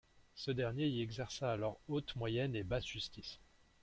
[0.33, 3.39] Ce dernier y exerça alors haute, moyenne et basse justice.